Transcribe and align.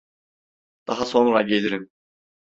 Daha 0.87 1.05
sonra 1.05 1.41
gelirim. 1.41 1.89